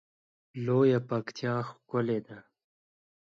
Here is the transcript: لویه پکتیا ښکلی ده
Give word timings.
لویه 0.65 0.99
پکتیا 1.09 1.55
ښکلی 1.69 2.19
ده 2.25 2.37